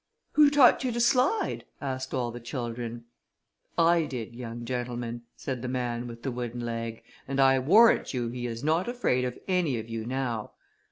"Who 0.31 0.49
taught 0.49 0.83
you 0.83 0.91
to 0.93 0.99
slide?" 0.99 1.63
asked 1.79 2.11
all 2.11 2.31
the 2.31 2.39
children. 2.39 3.05
"I 3.77 4.05
did, 4.05 4.35
young 4.35 4.65
gentlemen," 4.65 5.21
said 5.35 5.61
the 5.61 5.67
man 5.67 6.07
with 6.07 6.23
the 6.23 6.31
wooden 6.31 6.61
leg, 6.65 7.03
"and 7.27 7.39
I 7.39 7.59
warrant 7.59 8.11
you 8.11 8.27
he 8.29 8.47
is 8.47 8.63
not 8.63 8.89
afraid 8.89 9.25
of 9.25 9.37
any 9.47 9.77
of 9.77 9.89
you 9.89 10.03
now." 10.07 10.53